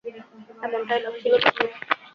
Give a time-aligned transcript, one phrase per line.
[0.63, 1.67] এমনটাই লাগছিল তখন।